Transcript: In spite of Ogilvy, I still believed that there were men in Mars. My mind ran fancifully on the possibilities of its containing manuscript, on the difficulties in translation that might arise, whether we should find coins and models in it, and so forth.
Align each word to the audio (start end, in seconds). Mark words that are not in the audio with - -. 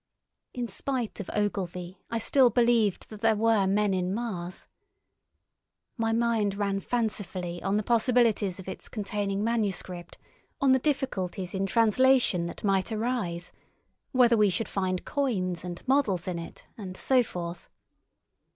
In 0.55 0.67
spite 0.67 1.19
of 1.19 1.29
Ogilvy, 1.31 1.99
I 2.09 2.17
still 2.17 2.49
believed 2.49 3.11
that 3.11 3.21
there 3.21 3.35
were 3.35 3.67
men 3.67 3.93
in 3.93 4.15
Mars. 4.15 4.67
My 5.95 6.11
mind 6.11 6.55
ran 6.55 6.79
fancifully 6.79 7.61
on 7.61 7.77
the 7.77 7.83
possibilities 7.83 8.59
of 8.59 8.67
its 8.67 8.89
containing 8.89 9.43
manuscript, 9.43 10.17
on 10.59 10.71
the 10.71 10.79
difficulties 10.79 11.53
in 11.53 11.67
translation 11.67 12.47
that 12.47 12.63
might 12.63 12.91
arise, 12.91 13.51
whether 14.11 14.35
we 14.35 14.49
should 14.49 14.67
find 14.67 15.05
coins 15.05 15.63
and 15.63 15.87
models 15.87 16.27
in 16.27 16.39
it, 16.39 16.65
and 16.79 16.97
so 16.97 17.21
forth. 17.21 17.69